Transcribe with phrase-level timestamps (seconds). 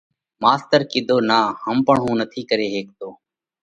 [0.43, 3.09] ماستر ڪِيڌو: نا هم پڻ هُون نٿِي ڪري هيڪتو۔